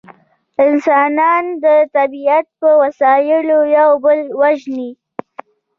انسانان 0.67 1.43
د 1.63 1.65
طبیعت 1.95 2.45
په 2.59 2.69
وسایلو 2.81 3.59
یو 3.77 3.89
بل 4.05 4.19
وژني 4.41 4.91